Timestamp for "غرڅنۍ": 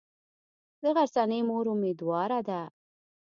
0.95-1.41